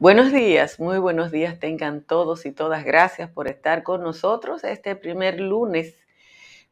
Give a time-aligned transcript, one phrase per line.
[0.00, 2.84] Buenos días, muy buenos días tengan todos y todas.
[2.84, 4.62] Gracias por estar con nosotros.
[4.62, 6.06] Este primer lunes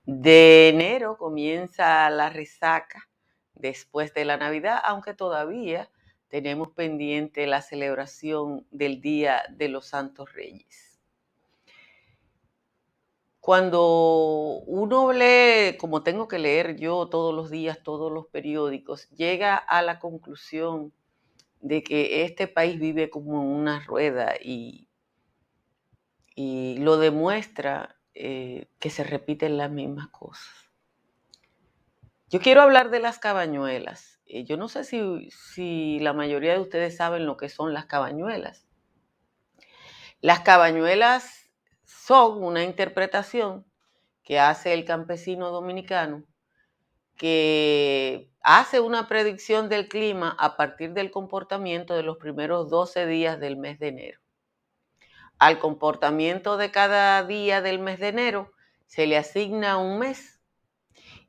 [0.05, 3.09] de enero comienza la resaca
[3.53, 5.91] después de la Navidad, aunque todavía
[6.29, 11.01] tenemos pendiente la celebración del Día de los Santos Reyes.
[13.41, 19.57] Cuando uno lee, como tengo que leer yo todos los días, todos los periódicos, llega
[19.57, 20.93] a la conclusión
[21.61, 24.89] de que este país vive como una rueda y,
[26.35, 30.49] y lo demuestra eh, que se repiten las mismas cosas.
[32.29, 34.21] Yo quiero hablar de las cabañuelas.
[34.27, 37.87] Eh, yo no sé si, si la mayoría de ustedes saben lo que son las
[37.87, 38.67] cabañuelas.
[40.21, 41.51] Las cabañuelas
[41.85, 43.65] son una interpretación
[44.23, 46.25] que hace el campesino dominicano
[47.17, 53.41] que hace una predicción del clima a partir del comportamiento de los primeros 12 días
[53.41, 54.21] del mes de enero.
[55.41, 58.53] Al comportamiento de cada día del mes de enero
[58.87, 60.39] se le asigna un mes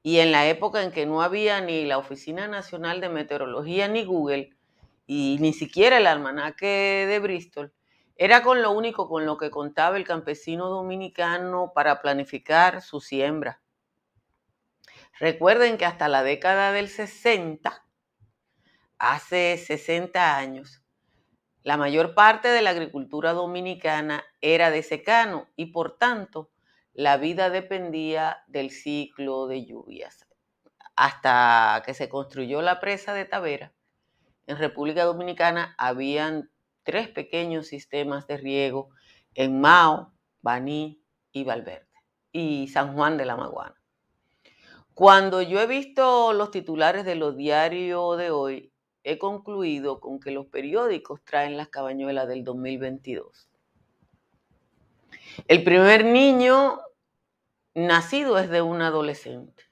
[0.04, 4.06] y en la época en que no había ni la Oficina Nacional de Meteorología ni
[4.06, 4.52] Google
[5.08, 7.74] y ni siquiera el almanaque de Bristol,
[8.16, 13.60] era con lo único con lo que contaba el campesino dominicano para planificar su siembra.
[15.20, 17.84] Recuerden que hasta la década del 60,
[19.00, 20.84] hace 60 años,
[21.64, 26.52] la mayor parte de la agricultura dominicana era de secano y por tanto
[26.94, 30.28] la vida dependía del ciclo de lluvias.
[30.96, 33.74] Hasta que se construyó la presa de Tavera,
[34.46, 36.50] en República Dominicana habían
[36.84, 38.90] tres pequeños sistemas de riego
[39.34, 41.88] en Mao, Baní y Valverde
[42.32, 43.77] y San Juan de la Maguana.
[44.98, 50.32] Cuando yo he visto los titulares de los diarios de hoy, he concluido con que
[50.32, 53.48] los periódicos traen las cabañuelas del 2022.
[55.48, 56.80] El primer niño
[57.76, 59.66] nacido es de un adolescente.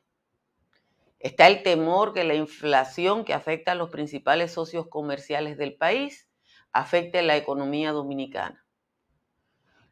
[1.17, 6.29] Está el temor que la inflación que afecta a los principales socios comerciales del país
[6.71, 8.64] afecte la economía dominicana.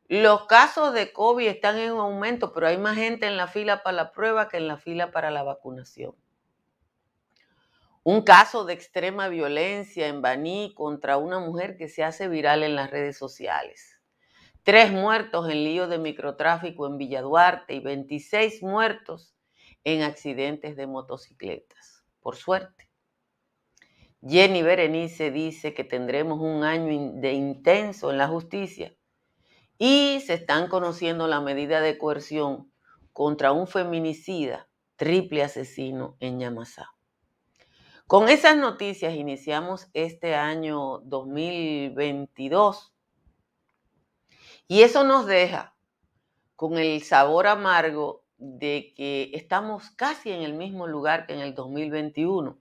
[0.09, 3.95] Los casos de COVID están en aumento, pero hay más gente en la fila para
[3.95, 6.13] la prueba que en la fila para la vacunación.
[8.03, 12.75] Un caso de extrema violencia en Baní contra una mujer que se hace viral en
[12.75, 13.97] las redes sociales.
[14.63, 19.37] Tres muertos en lío de microtráfico en Villaduarte y 26 muertos
[19.85, 22.03] en accidentes de motocicletas.
[22.19, 22.89] Por suerte,
[24.21, 28.93] Jenny Berenice dice que tendremos un año de intenso en la justicia
[29.78, 32.72] y se están conociendo la medida de coerción
[33.11, 36.94] contra un feminicida triple asesino en Yamasá.
[38.07, 42.94] Con esas noticias iniciamos este año 2022
[44.67, 45.75] y eso nos deja
[46.56, 51.56] con el sabor amargo de que estamos casi en el mismo lugar que en el
[51.56, 52.57] 2021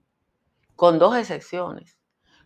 [0.75, 1.99] con dos excepciones.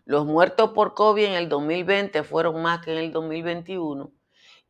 [0.04, 4.12] Los muertos por COVID en el 2020 fueron más que en el 2021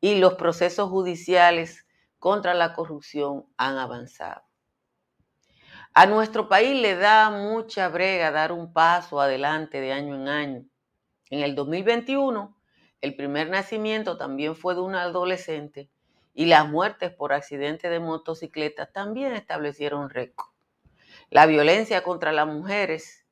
[0.00, 1.86] y los procesos judiciales
[2.18, 4.42] contra la corrupción han avanzado.
[5.94, 10.64] A nuestro país le da mucha brega dar un paso adelante de año en año.
[11.30, 12.56] En el 2021,
[13.00, 15.90] el primer nacimiento también fue de un adolescente
[16.34, 20.50] y las muertes por accidente de motocicleta también establecieron récord.
[21.30, 23.26] La violencia contra las mujeres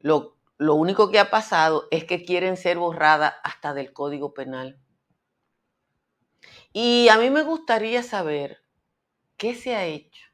[0.00, 4.78] lo, único que ha pasado es que quieren ser borradas hasta del Código Penal.
[6.78, 8.58] Y a mí me gustaría saber
[9.38, 10.26] qué se ha hecho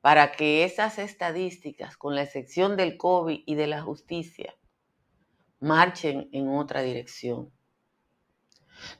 [0.00, 4.54] para que esas estadísticas, con la excepción del COVID y de la justicia,
[5.58, 7.52] marchen en otra dirección.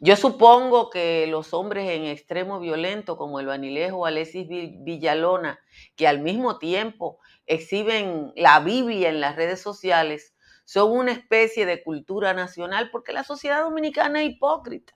[0.00, 5.60] Yo supongo que los hombres en extremo violento, como el Vanilejo Alexis Villalona,
[5.94, 10.34] que al mismo tiempo exhiben la Biblia en las redes sociales,
[10.64, 14.92] son una especie de cultura nacional porque la sociedad dominicana es hipócrita.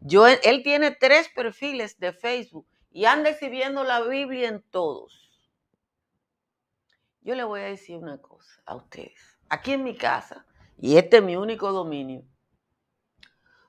[0.00, 5.30] Yo, él tiene tres perfiles de Facebook y anda exhibiendo la Biblia en todos.
[7.20, 9.38] Yo le voy a decir una cosa a ustedes.
[9.50, 10.46] Aquí en mi casa,
[10.78, 12.24] y este es mi único dominio,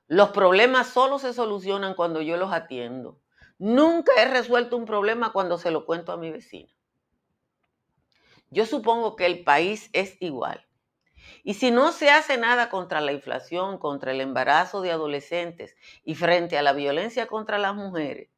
[0.07, 3.19] los problemas solo se solucionan cuando yo los atiendo.
[3.57, 6.71] Nunca he resuelto un problema cuando se lo cuento a mi vecina.
[8.49, 10.65] Yo supongo que el país es igual.
[11.43, 16.15] Y si no se hace nada contra la inflación, contra el embarazo de adolescentes y
[16.15, 18.29] frente a la violencia contra las mujeres,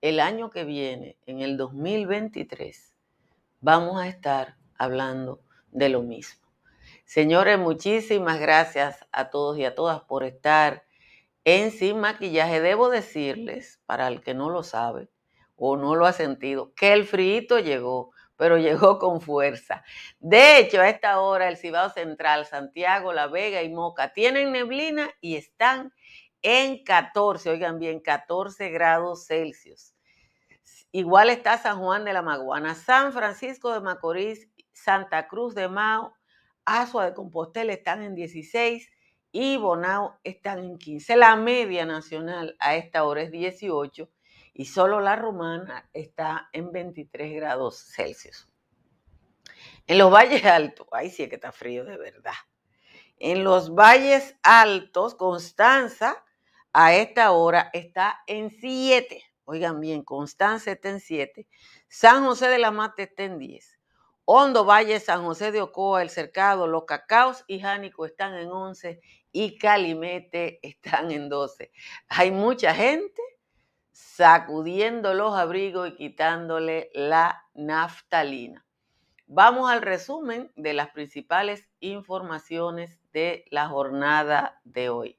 [0.00, 2.96] el año que viene, en el 2023,
[3.60, 5.40] vamos a estar hablando
[5.70, 6.48] de lo mismo.
[7.04, 10.84] Señores, muchísimas gracias a todos y a todas por estar
[11.44, 12.60] en Sin Maquillaje.
[12.60, 15.08] Debo decirles, para el que no lo sabe
[15.56, 19.84] o no lo ha sentido, que el frío llegó pero llegó con fuerza.
[20.18, 25.10] De hecho, a esta hora el Cibao Central, Santiago, La Vega y Moca tienen neblina
[25.20, 25.92] y están
[26.42, 29.94] en 14, oigan bien, 14 grados Celsius.
[30.90, 36.12] Igual está San Juan de la Maguana, San Francisco de Macorís, Santa Cruz de Mao,
[36.64, 38.90] Asua de Compostela están en 16
[39.32, 41.16] y Bonao están en 15.
[41.16, 44.10] La media nacional a esta hora es 18
[44.54, 48.48] y solo la romana está en 23 grados Celsius.
[49.86, 52.34] En los valles altos, ahí sí que está frío de verdad.
[53.18, 56.24] En los valles altos, Constanza
[56.72, 59.22] a esta hora está en 7.
[59.44, 61.46] Oigan bien, Constanza está en 7.
[61.88, 63.78] San José de la Mata está en 10.
[64.24, 69.00] Hondo Valle, San José de Ocoa, El Cercado, Los Cacaos y Jánico están en 11
[69.32, 71.70] y Calimete están en 12.
[72.08, 73.20] Hay mucha gente
[73.92, 78.64] sacudiendo los abrigos y quitándole la naftalina.
[79.26, 85.18] Vamos al resumen de las principales informaciones de la jornada de hoy.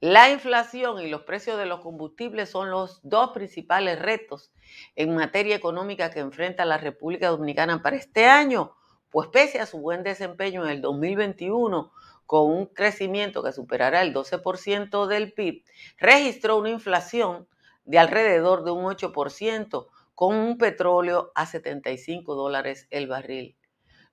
[0.00, 4.52] La inflación y los precios de los combustibles son los dos principales retos
[4.96, 8.76] en materia económica que enfrenta la República Dominicana para este año,
[9.10, 11.92] pues pese a su buen desempeño en el 2021,
[12.26, 15.64] con un crecimiento que superará el 12% del PIB,
[15.98, 17.46] registró una inflación
[17.84, 23.56] de alrededor de un 8%, con un petróleo a 75 dólares el barril.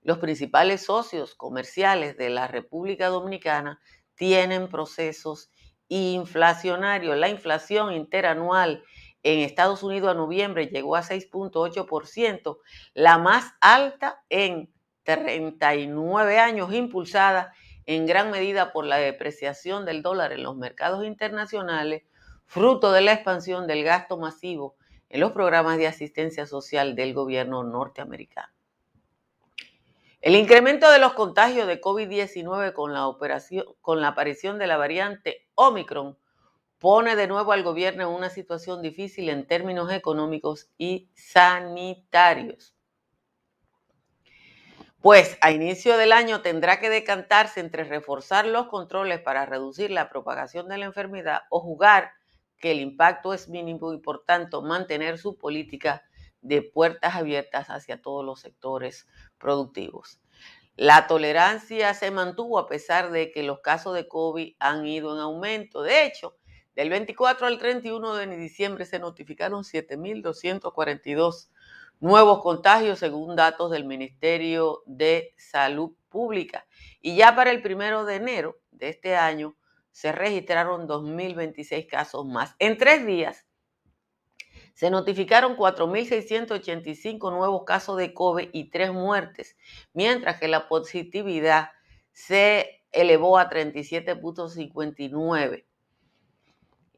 [0.02, 3.80] Los principales socios comerciales de la República Dominicana
[4.16, 5.52] tienen procesos
[5.88, 7.18] inflacionarios.
[7.18, 8.84] La inflación interanual
[9.24, 12.58] en Estados Unidos a noviembre llegó a 6.8%,
[12.96, 14.74] la más alta en
[15.04, 17.54] 39 años, impulsada
[17.86, 22.04] en gran medida por la depreciación del dólar en los mercados internacionales,
[22.46, 24.76] fruto de la expansión del gasto masivo
[25.10, 28.54] en los programas de asistencia social del gobierno norteamericano.
[30.22, 36.16] El incremento de los contagios de COVID-19 con la, aparición de la variante Omicron
[36.78, 42.76] pone de nuevo al gobierno en una situación difícil en términos económicos y sanitarios
[45.02, 50.10] pues a inicio del año tendrá que decantarse entre reforzar los controles para reducir la
[50.10, 52.12] propagación de la enfermedad o jugar
[52.58, 56.04] que el impacto es mínimo y por tanto mantener su política
[56.42, 59.08] de puertas abiertas hacia todos los sectores
[59.40, 60.20] productivos.
[60.76, 65.20] La tolerancia se mantuvo a pesar de que los casos de COVID han ido en
[65.20, 65.82] aumento.
[65.82, 66.38] De hecho,
[66.76, 71.50] del 24 al 31 de diciembre se notificaron 7.242
[72.02, 76.68] nuevos contagios según datos del Ministerio de Salud Pública.
[77.00, 79.56] Y ya para el primero de enero de este año
[79.92, 82.56] se registraron 2.026 casos más.
[82.60, 83.46] En tres días
[84.74, 89.56] se notificaron 4.685 nuevos casos de COVID y tres muertes,
[89.94, 91.70] mientras que la positividad
[92.14, 95.66] se elevó a 37.59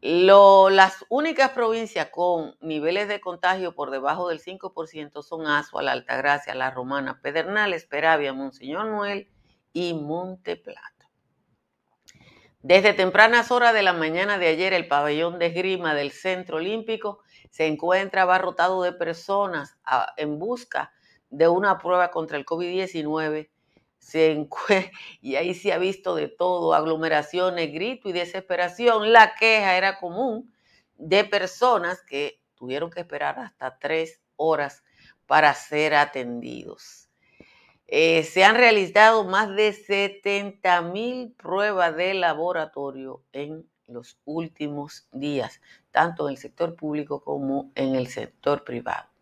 [0.06, 6.54] las únicas provincias con niveles de contagio por debajo del 5% son Azua, La Altagracia,
[6.56, 9.30] La Romana, Pedernales, Peravia, Monseñor Noel
[9.72, 11.10] y Monte Plata.
[12.60, 17.22] Desde tempranas horas de la mañana de ayer, el pabellón de esgrima del Centro Olímpico
[17.50, 19.78] se encuentra abarrotado de personas
[20.18, 20.92] en busca
[21.30, 23.53] de una prueba contra el COVID-19
[25.22, 29.12] y ahí se ha visto de todo, aglomeraciones, grito y desesperación.
[29.12, 30.54] La queja era común
[30.98, 34.84] de personas que tuvieron que esperar hasta tres horas
[35.26, 37.10] para ser atendidos.
[37.88, 45.62] Eh, se han realizado más de 70 mil pruebas de laboratorio en los últimos días,
[45.92, 49.13] tanto en el sector público como en el sector privado.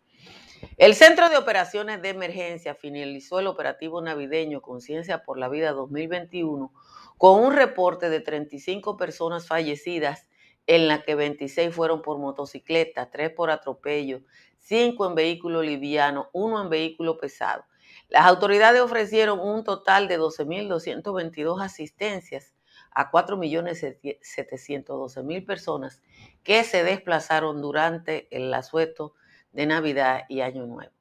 [0.76, 6.72] El Centro de Operaciones de Emergencia finalizó el operativo navideño Conciencia por la Vida 2021
[7.18, 10.28] con un reporte de 35 personas fallecidas,
[10.68, 14.20] en la que 26 fueron por motocicleta, 3 por atropello,
[14.58, 17.64] 5 en vehículo liviano, 1 en vehículo pesado.
[18.08, 22.54] Las autoridades ofrecieron un total de 12.222 asistencias
[22.92, 26.00] a 4.712.000 personas
[26.44, 29.14] que se desplazaron durante el asueto
[29.52, 30.92] de Navidad y Año Nuevo.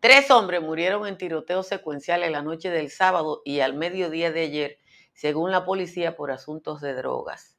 [0.00, 4.78] Tres hombres murieron en tiroteos secuenciales la noche del sábado y al mediodía de ayer,
[5.14, 7.56] según la policía, por asuntos de drogas.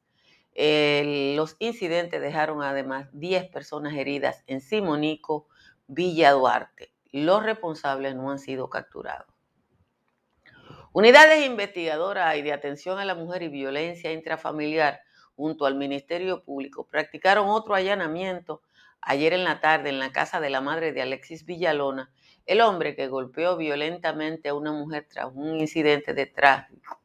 [0.54, 5.48] los incidentes dejaron además 10 personas heridas en Simonico,
[5.88, 6.92] Villa Duarte.
[7.10, 9.26] Los responsables no han sido capturados.
[10.92, 15.00] Unidades investigadoras y de atención a la mujer y violencia intrafamiliar
[15.34, 18.62] junto al Ministerio Público practicaron otro allanamiento
[19.00, 22.10] ayer en la tarde en la casa de la madre de Alexis Villalona,
[22.46, 27.00] el hombre que golpeó violentamente a una mujer tras un incidente de tráfico.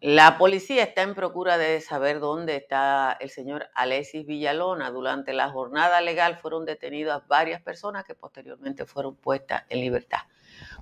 [0.00, 4.90] La policía está en procura de saber dónde está el señor Alexis Villalona.
[4.90, 10.20] Durante la jornada legal fueron detenidas varias personas que posteriormente fueron puestas en libertad.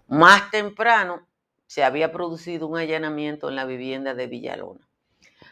[0.07, 1.27] Más temprano,
[1.67, 4.86] se había producido un allanamiento en la vivienda de Villalona.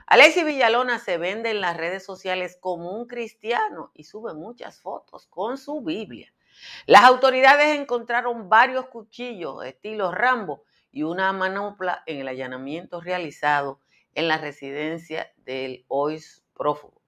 [0.06, 5.26] Alexis Villalona se vende en las redes sociales como un cristiano y sube muchas fotos
[5.26, 6.32] con su Biblia.
[6.86, 13.80] Las autoridades encontraron varios cuchillos estilo Rambo y una manopla en el allanamiento realizado
[14.14, 16.22] en la residencia del hoy
[16.54, 17.00] prófugo.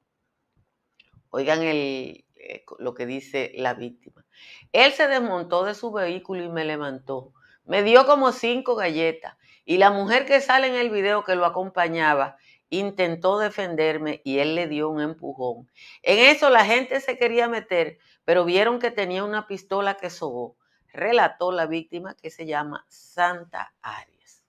[1.30, 4.24] Oigan el, eh, lo que dice la víctima.
[4.72, 7.32] Él se desmontó de su vehículo y me levantó.
[7.64, 11.44] Me dio como cinco galletas y la mujer que sale en el video que lo
[11.44, 12.36] acompañaba
[12.78, 15.70] intentó defenderme y él le dio un empujón.
[16.02, 20.56] En eso la gente se quería meter, pero vieron que tenía una pistola que sobó.
[20.92, 24.42] Relató la víctima que se llama Santa Arias.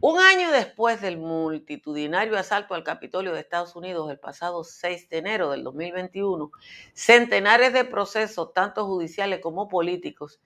[0.00, 5.18] Un año después del multitudinario asalto al Capitolio de Estados Unidos el pasado 6 de
[5.18, 6.50] enero del 2021,
[6.92, 10.40] centenares de procesos, tanto judiciales como políticos,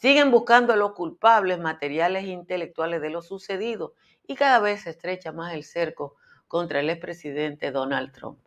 [0.00, 3.94] Siguen buscando a los culpables materiales e intelectuales de lo sucedido
[4.28, 6.14] y cada vez se estrecha más el cerco
[6.46, 8.38] contra el expresidente Donald Trump.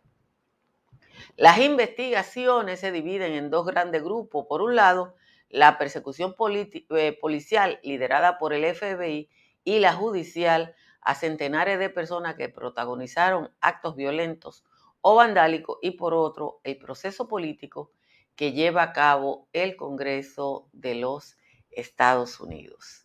[1.36, 4.46] Las investigaciones se dividen en dos grandes grupos.
[4.48, 5.16] Por un lado,
[5.50, 9.28] la persecución eh, policial liderada por el FBI
[9.64, 14.64] y la judicial a centenares de personas que protagonizaron actos violentos
[15.00, 17.90] o vandálicos y por otro, el proceso político
[18.36, 21.36] que lleva a cabo el Congreso de los
[21.70, 23.01] Estados Unidos.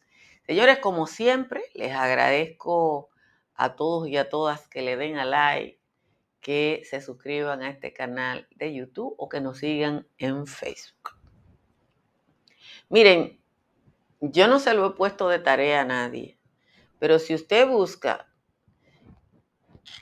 [0.47, 3.09] Señores, como siempre, les agradezco
[3.53, 5.77] a todos y a todas que le den a like,
[6.39, 11.17] que se suscriban a este canal de YouTube o que nos sigan en Facebook.
[12.87, 13.41] Miren,
[14.21, 16.39] yo no se lo he puesto de tarea a nadie,
[16.97, 18.31] pero si usted busca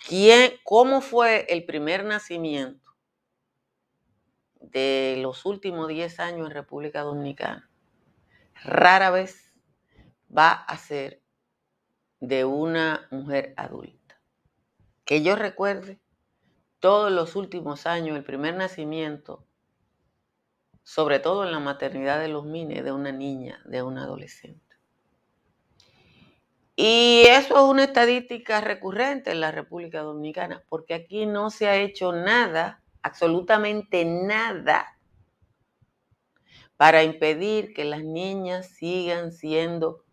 [0.08, 2.96] quién, cómo fue el primer nacimiento
[4.60, 7.68] de los últimos 10 años en República Dominicana,
[8.64, 9.45] rara vez
[10.36, 11.22] va a ser
[12.20, 14.20] de una mujer adulta.
[15.06, 16.00] Que yo recuerde,
[16.80, 19.46] todos los últimos años, el primer nacimiento,
[20.84, 24.62] sobre todo en la maternidad de los mines, de una niña, de una adolescente.
[26.76, 31.78] Y eso es una estadística recurrente en la República Dominicana, porque aquí no se ha
[31.78, 35.00] hecho nada, absolutamente nada,
[36.78, 40.05] para impedir que las niñas sigan siendo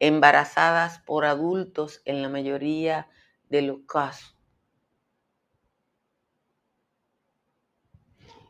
[0.00, 3.08] embarazadas por adultos en la mayoría
[3.48, 4.36] de los casos.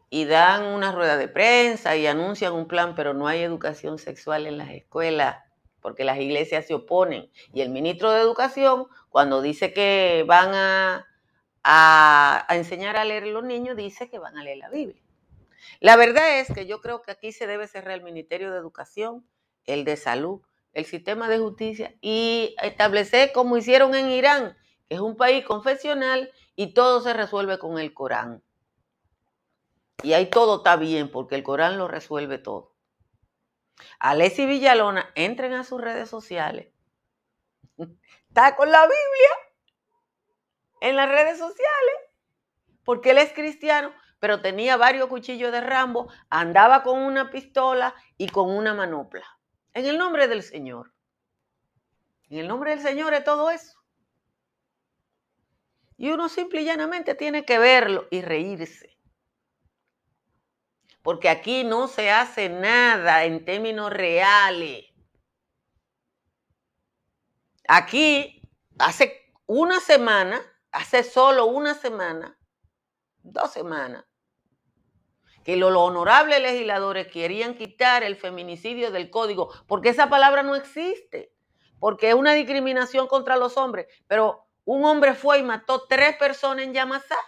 [0.08, 4.46] Y dan una rueda de prensa y anuncian un plan, pero no hay educación sexual
[4.46, 5.38] en las escuelas
[5.80, 7.30] porque las iglesias se oponen.
[7.52, 11.06] Y el ministro de Educación, cuando dice que van a,
[11.62, 15.02] a, enseñar a leer a los niños, dice que van a leer la Biblia.
[15.80, 19.26] La verdad es que yo creo que aquí se debe cerrar el Ministerio de Educación,
[19.64, 20.42] el de Salud,
[20.72, 24.56] el sistema de justicia y establecer como hicieron en Irán,
[24.88, 28.42] que es un país confesional y todo se resuelve con el Corán.
[30.02, 32.74] Y ahí todo está bien porque el Corán lo resuelve todo.
[33.98, 36.72] Alessi Villalona, entren a sus redes sociales.
[38.28, 39.30] Está con la Biblia
[40.82, 41.94] en las redes sociales
[42.84, 48.28] porque él es cristiano pero tenía varios cuchillos de Rambo, andaba con una pistola y
[48.28, 49.24] con una manopla.
[49.74, 50.92] En el nombre del Señor.
[52.28, 53.78] En el nombre del Señor es todo eso.
[55.96, 58.98] Y uno simple y llanamente tiene que verlo y reírse.
[61.02, 64.86] Porque aquí no se hace nada en términos reales.
[67.68, 68.42] Aquí,
[68.78, 70.40] hace una semana,
[70.72, 72.38] hace solo una semana,
[73.22, 74.04] dos semanas,
[75.50, 81.32] que los honorables legisladores querían quitar el feminicidio del código, porque esa palabra no existe,
[81.80, 86.64] porque es una discriminación contra los hombres, pero un hombre fue y mató tres personas
[86.64, 87.18] en Yamasá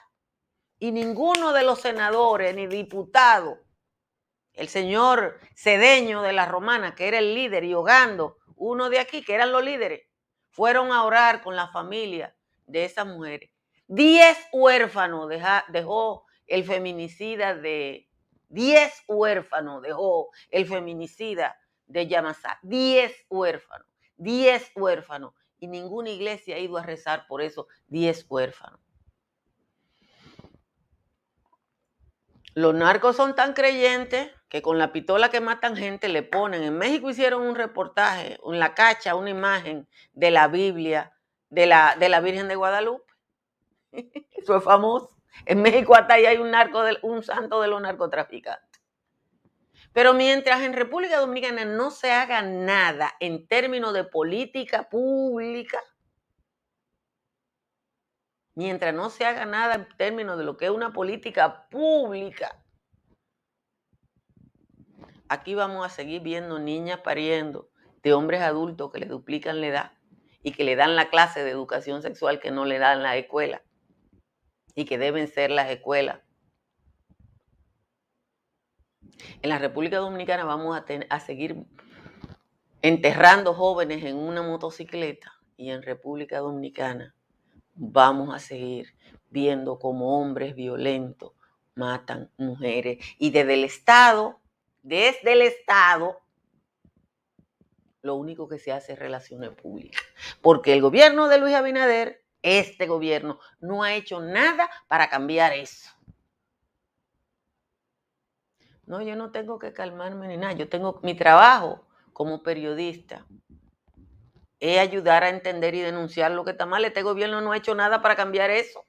[0.79, 3.59] y ninguno de los senadores ni diputados,
[4.53, 9.25] el señor Cedeño de la Romana, que era el líder, y Hogando, uno de aquí,
[9.25, 10.03] que eran los líderes,
[10.51, 12.37] fueron a orar con la familia
[12.67, 13.51] de esas mujeres.
[13.89, 15.29] Diez huérfanos
[15.69, 18.12] dejó el feminicida de...
[18.53, 21.57] Diez huérfanos dejó el feminicida
[21.87, 22.59] de Yamasá.
[22.61, 23.89] Diez huérfanos.
[24.19, 25.33] Diez huérfanos.
[25.59, 27.67] Y ninguna iglesia ha ido a rezar por eso.
[27.87, 28.79] Diez huérfanos.
[32.55, 36.63] Los narcos son tan creyentes que con la pistola que matan gente le ponen.
[36.63, 41.17] En México hicieron un reportaje, en la cacha, una imagen de la Biblia
[41.49, 43.11] de la, de la Virgen de Guadalupe.
[43.93, 45.22] Eso es famoso.
[45.47, 48.83] En México hasta ahí hay un, narco un santo de los narcotraficantes.
[49.93, 55.83] Pero mientras en República Dominicana no se haga nada en términos de política pública,
[58.55, 62.65] mientras no se haga nada en términos de lo que es una política pública,
[65.29, 67.71] aquí vamos a seguir viendo niñas pariendo
[68.03, 69.93] de hombres adultos que le duplican la edad
[70.43, 73.63] y que le dan la clase de educación sexual que no le dan la escuela
[74.75, 76.21] y que deben ser las escuelas.
[79.43, 81.65] En la República Dominicana vamos a, seguir
[82.81, 87.15] enterrando jóvenes en una motocicleta y en República Dominicana
[87.75, 88.95] vamos a seguir
[89.31, 91.33] viendo como hombres violentos
[91.75, 92.99] matan mujeres.
[93.19, 94.41] Y desde el Estado,
[94.83, 96.21] desde el Estado,
[98.03, 100.03] lo único que se hace es relaciones públicas.
[100.41, 105.91] Porque el gobierno de Luis Abinader, este gobierno, no ha hecho nada para cambiar eso.
[108.85, 110.53] No, yo no tengo que calmarme ni nada.
[110.53, 113.25] Yo tengo mi trabajo como periodista
[114.63, 116.85] es ayudar a entender y denunciar lo que está mal.
[116.85, 118.85] Este gobierno no ha hecho nada para cambiar eso.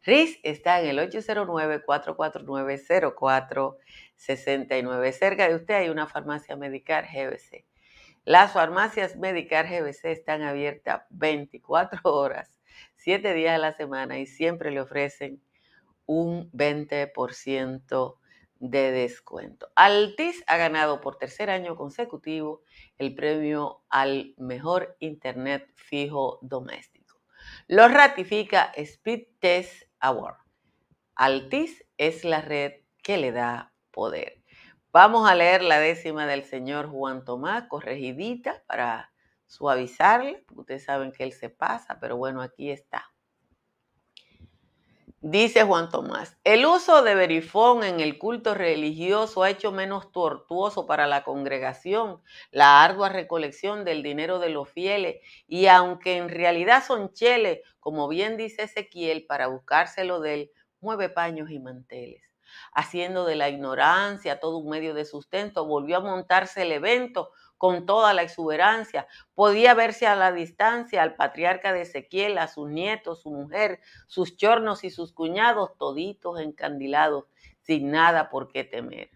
[0.03, 3.77] Riz está en el 809-449-04
[4.17, 5.13] 69.
[5.13, 7.63] Cerca de usted hay una farmacia Medicar GBC.
[8.25, 12.59] Las farmacias Medicar GBC están abiertas 24 horas,
[12.97, 15.41] 7 días a la semana y siempre le ofrecen
[16.05, 18.17] un 20%
[18.59, 19.69] de descuento.
[19.75, 22.63] Altis ha ganado por tercer año consecutivo
[22.97, 27.21] el premio al mejor Internet fijo doméstico.
[27.67, 30.37] Lo ratifica Speed Test Award.
[31.15, 34.43] Altis es la red que le da poder.
[34.91, 39.11] Vamos a leer la décima del señor Juan Tomás, corregidita, para
[39.45, 40.45] suavizarle.
[40.53, 43.11] Ustedes saben que él se pasa, pero bueno, aquí está.
[45.27, 50.85] Dice Juan Tomás, el uso de verifón en el culto religioso ha hecho menos tortuoso
[50.85, 55.15] para la congregación la ardua recolección del dinero de los fieles
[55.47, 61.09] y aunque en realidad son cheles, como bien dice Ezequiel, para buscárselo de él, mueve
[61.09, 62.21] paños y manteles
[62.71, 67.85] haciendo de la ignorancia todo un medio de sustento, volvió a montarse el evento con
[67.85, 69.07] toda la exuberancia.
[69.33, 74.37] Podía verse a la distancia al patriarca de Ezequiel, a sus nietos, su mujer, sus
[74.37, 77.25] chornos y sus cuñados, toditos encandilados,
[77.61, 79.09] sin nada por qué temer.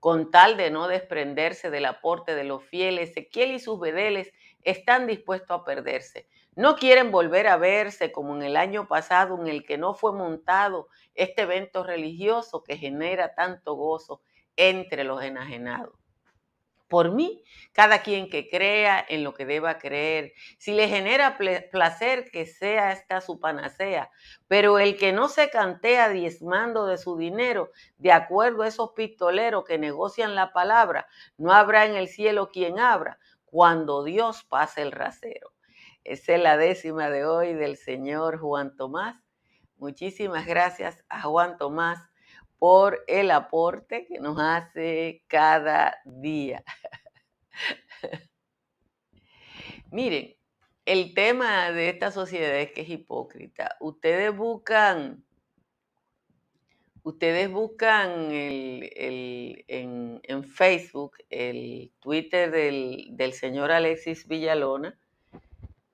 [0.00, 5.06] Con tal de no desprenderse del aporte de los fieles, Ezequiel y sus bedeles están
[5.06, 6.28] dispuestos a perderse.
[6.54, 10.12] No quieren volver a verse como en el año pasado en el que no fue
[10.12, 14.22] montado este evento religioso que genera tanto gozo
[14.56, 15.94] entre los enajenados.
[16.88, 21.36] Por mí, cada quien que crea en lo que deba creer, si le genera
[21.70, 24.10] placer que sea esta su panacea,
[24.48, 29.64] pero el que no se cantea diezmando de su dinero, de acuerdo a esos pistoleros
[29.64, 34.92] que negocian la palabra, no habrá en el cielo quien abra cuando Dios pase el
[34.92, 35.52] rasero.
[36.04, 39.16] Esa es la décima de hoy del señor Juan Tomás.
[39.76, 42.07] Muchísimas gracias a Juan Tomás
[42.58, 46.64] por el aporte que nos hace cada día.
[49.90, 50.34] Miren,
[50.84, 53.76] el tema de esta sociedad es que es hipócrita.
[53.80, 55.24] Ustedes buscan,
[57.02, 59.28] ustedes buscan en,
[60.44, 64.98] Facebook el Twitter del, del señor Alexis Villalona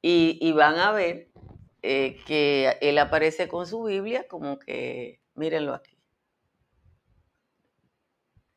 [0.07, 1.29] y, van a ver
[1.81, 5.94] eh, que él aparece con su Biblia como que, mírenlo aquí.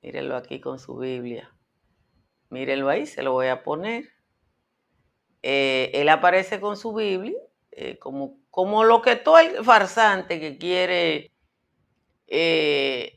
[0.07, 1.53] Mírenlo aquí con su Biblia.
[2.49, 4.05] Mírenlo ahí, se lo voy a poner.
[5.43, 7.37] Eh, él aparece con su Biblia,
[7.71, 11.33] eh, como, como lo que todo el farsante que quiere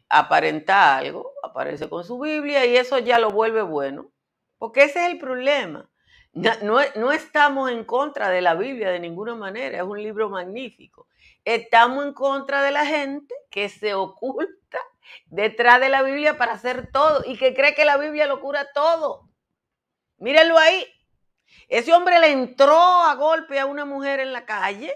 [0.08, 4.10] aparentar algo, aparece con su Biblia y eso ya lo vuelve bueno.
[4.58, 5.88] Porque ese es el problema.
[6.32, 6.80] No,
[7.12, 11.06] estamos en contra de la Biblia de ninguna manera, es un libro magnífico.
[11.44, 14.80] Estamos en contra de la gente que se oculta
[15.26, 18.72] detrás de la Biblia para hacer todo y que cree que la Biblia lo cura
[18.72, 19.28] todo.
[20.18, 20.86] Mírenlo ahí.
[21.68, 24.94] Ese hombre le entró a golpe a una mujer en la calle.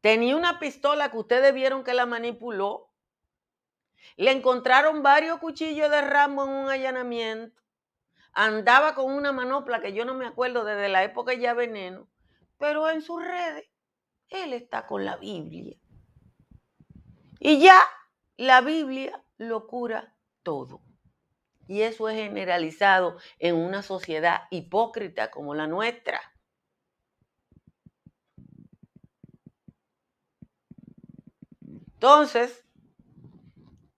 [0.00, 2.90] Tenía una pistola que ustedes vieron que la manipuló.
[4.16, 7.60] Le encontraron varios cuchillos de ramo en un allanamiento
[8.32, 12.08] andaba con una manopla que yo no me acuerdo desde la época ya veneno,
[12.58, 13.68] pero en sus redes
[14.28, 15.76] él está con la Biblia.
[17.40, 17.80] Y ya
[18.36, 20.80] la Biblia lo cura todo.
[21.66, 26.20] Y eso es generalizado en una sociedad hipócrita como la nuestra.
[31.94, 32.64] Entonces,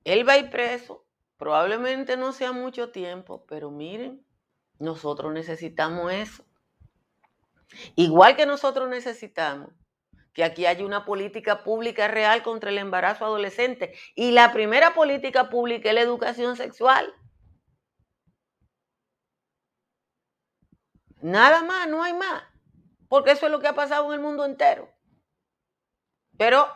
[0.05, 1.03] él va a ir preso,
[1.43, 4.25] Probablemente no sea mucho tiempo, pero miren,
[4.79, 6.45] nosotros necesitamos eso.
[7.97, 9.73] Igual que nosotros necesitamos
[10.33, 13.95] que aquí haya una política pública real contra el embarazo adolescente.
[14.15, 17.15] Y la primera política pública es la educación sexual.
[21.21, 22.45] Nada más, no hay más.
[23.09, 24.91] Porque eso es lo que ha pasado en el mundo entero.
[26.39, 26.67] Pero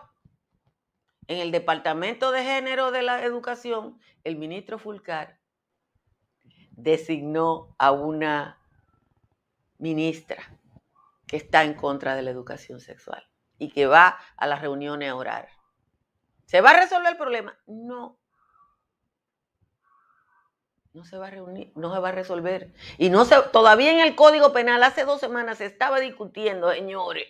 [1.27, 5.41] en el Departamento de Género de la Educación, el ministro Fulcar
[6.73, 8.61] designó a una
[9.79, 10.61] ministra
[11.27, 13.27] que está en contra de la educación sexual
[13.59, 15.49] y que va a las reuniones a orar.
[16.47, 17.59] ¿Se va a resolver el problema?
[17.67, 18.19] No.
[20.93, 22.73] No se va a reunir, no se va a resolver.
[22.97, 27.27] Y no se, todavía en el Código Penal hace dos semanas se estaba discutiendo, señores,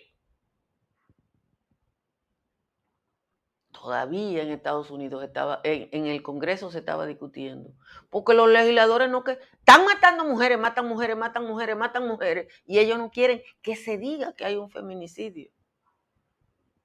[3.87, 7.73] todavía en Estados Unidos estaba, en, el Congreso se estaba discutiendo.
[8.09, 12.79] Porque los legisladores no que están matando mujeres, matan mujeres, matan mujeres, matan mujeres, y
[12.79, 15.51] ellos no quieren que se diga que hay un feminicidio.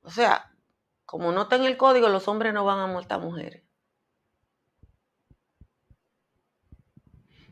[0.02, 0.52] O sea,
[1.04, 3.62] como no está en el código, los hombres no van a matar mujeres.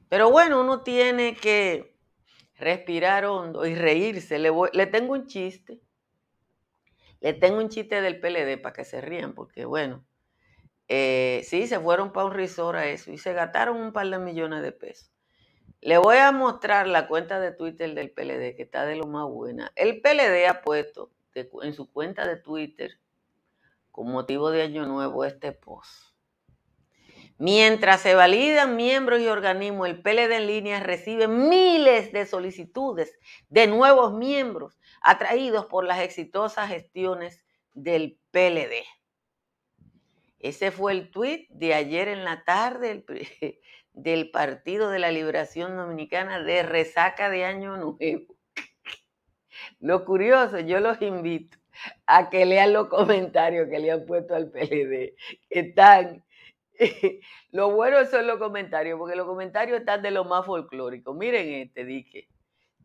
[0.09, 1.97] Pero bueno, uno tiene que
[2.59, 4.39] respirar hondo y reírse.
[4.39, 5.81] Le, le tengo un chiste.
[7.21, 10.05] Le tengo un chiste del PLD para que se rían, porque bueno,
[10.89, 14.19] eh, sí, se fueron para un resort a eso y se gastaron un par de
[14.19, 15.13] millones de pesos.
[15.81, 19.29] Le voy a mostrar la cuenta de Twitter del PLD, que está de lo más
[19.29, 19.71] buena.
[19.77, 22.99] El PLD ha puesto en su cuenta de Twitter,
[23.91, 26.11] con motivo de Año Nuevo, este post.
[27.39, 33.67] Mientras se validan miembros y organismos, el PLD en línea recibe miles de solicitudes de
[33.67, 38.85] nuevos miembros atraídos por las exitosas gestiones del PLD.
[40.39, 43.05] Ese fue el tuit de ayer en la tarde
[43.95, 48.35] del, Partido de la Liberación Dominicana de resaca de Año Nuevo.
[49.81, 51.59] Lo curioso, yo los invito
[52.07, 55.15] a que lean los comentarios que le han puesto al PLD,
[55.49, 56.23] están
[57.53, 61.15] lo bueno son los comentarios, porque los comentarios están de lo más folclórico.
[61.15, 62.29] Miren este, dije,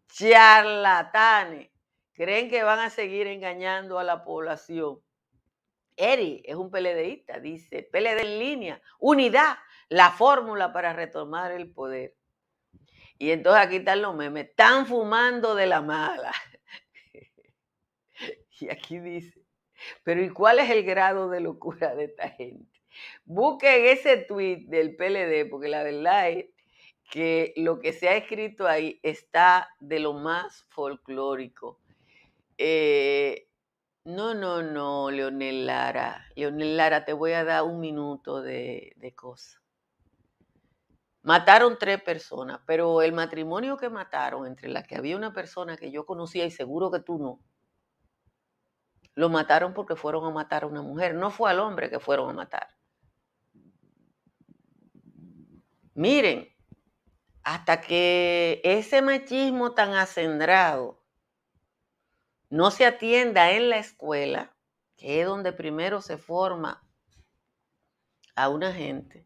[0.07, 1.69] charlatanes,
[2.13, 4.99] creen que van a seguir engañando a la población.
[5.97, 12.15] Eri es un PLDista, dice, PLD en línea, unidad, la fórmula para retomar el poder.
[13.17, 16.33] Y entonces aquí están los memes, están fumando de la mala.
[18.59, 19.45] y aquí dice,
[20.03, 22.81] pero ¿y cuál es el grado de locura de esta gente?
[23.25, 26.45] Busquen ese tweet del PLD, porque la verdad es
[27.11, 31.79] que lo que se ha escrito ahí está de lo más folclórico.
[32.57, 33.49] Eh,
[34.05, 36.25] no, no, no, Leonel Lara.
[36.35, 39.61] Leonel Lara, te voy a dar un minuto de, de cosa.
[41.21, 45.91] Mataron tres personas, pero el matrimonio que mataron, entre las que había una persona que
[45.91, 47.39] yo conocía y seguro que tú no,
[49.15, 51.15] lo mataron porque fueron a matar a una mujer.
[51.15, 52.67] No fue al hombre que fueron a matar.
[55.93, 56.53] Miren,
[57.43, 61.01] hasta que ese machismo tan acendrado
[62.49, 64.55] no se atienda en la escuela,
[64.97, 66.85] que es donde primero se forma
[68.35, 69.25] a una gente,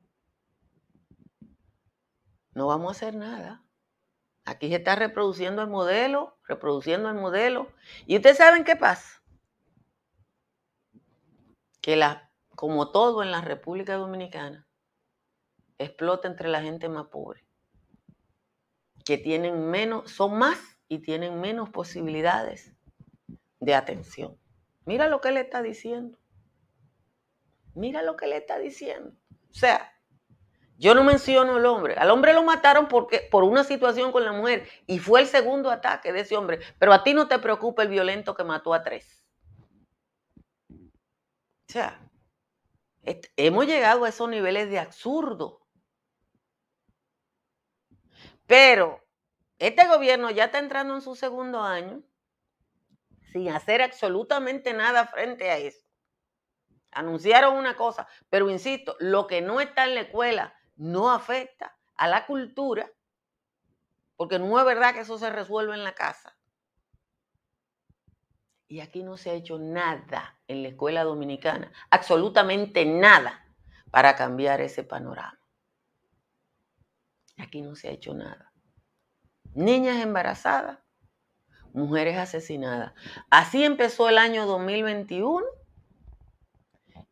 [2.53, 3.63] no vamos a hacer nada.
[4.45, 7.71] Aquí se está reproduciendo el modelo, reproduciendo el modelo.
[8.05, 9.18] ¿Y ustedes saben qué pasa?
[11.89, 14.67] Que la, como todo en la República Dominicana,
[15.79, 17.43] explota entre la gente más pobre,
[19.03, 22.75] que tienen menos, son más y tienen menos posibilidades
[23.59, 24.37] de atención.
[24.85, 26.19] Mira lo que le está diciendo.
[27.73, 29.11] Mira lo que le está diciendo.
[29.49, 29.91] O sea,
[30.77, 31.95] yo no menciono al hombre.
[31.95, 35.71] Al hombre lo mataron porque, por una situación con la mujer y fue el segundo
[35.71, 36.59] ataque de ese hombre.
[36.77, 39.18] Pero a ti no te preocupa el violento que mató a tres.
[41.69, 42.01] O sea,
[43.37, 45.67] hemos llegado a esos niveles de absurdo.
[48.47, 49.05] Pero
[49.59, 52.01] este gobierno ya está entrando en su segundo año
[53.31, 55.85] sin hacer absolutamente nada frente a eso.
[56.89, 62.07] Anunciaron una cosa, pero insisto, lo que no está en la escuela no afecta a
[62.07, 62.91] la cultura,
[64.15, 66.38] porque no es verdad que eso se resuelve en la casa.
[68.69, 73.43] Y aquí no se ha hecho nada en la escuela dominicana, absolutamente nada
[73.89, 75.41] para cambiar ese panorama.
[77.37, 78.53] Aquí no se ha hecho nada.
[79.55, 80.77] Niñas embarazadas,
[81.73, 82.93] mujeres asesinadas.
[83.31, 85.43] Así empezó el año 2021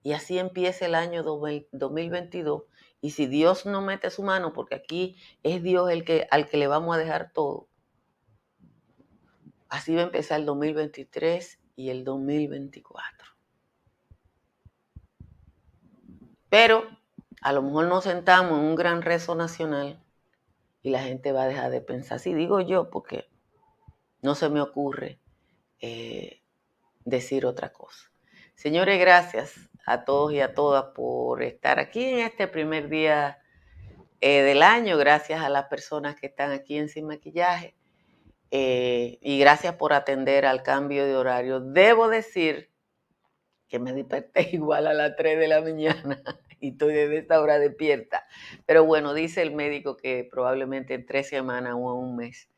[0.03, 2.63] y así empieza el año 2022.
[3.01, 6.57] Y si Dios no mete su mano, porque aquí es Dios el que, al que
[6.57, 7.67] le vamos a dejar todo,
[9.69, 13.27] así va a empezar el 2023 y el 2024.
[16.49, 16.85] Pero
[17.41, 20.03] a lo mejor nos sentamos en un gran rezo nacional
[20.81, 22.15] y la gente va a dejar de pensar.
[22.17, 23.29] Así digo yo, porque
[24.21, 25.19] no se me ocurre
[25.79, 26.41] eh,
[27.05, 28.11] decir otra cosa.
[28.55, 29.53] Señores, gracias
[29.85, 33.39] a todos y a todas por estar aquí en este primer día
[34.19, 34.97] eh, del año.
[34.97, 37.76] Gracias a las personas que están aquí en Sin Maquillaje.
[38.51, 41.59] Eh, y gracias por atender al cambio de horario.
[41.59, 42.71] Debo decir
[43.67, 46.21] que me desperté igual a las 3 de la mañana
[46.59, 48.25] y estoy desde esta hora despierta.
[48.65, 52.49] Pero bueno, dice el médico que probablemente en tres semanas o un mes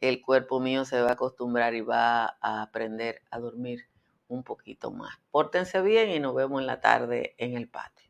[0.00, 3.86] el cuerpo mío se va a acostumbrar y va a aprender a dormir
[4.28, 5.18] un poquito más.
[5.30, 8.08] Pórtense bien y nos vemos en la tarde en el patio.